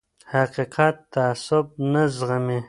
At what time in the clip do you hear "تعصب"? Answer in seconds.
1.13-1.65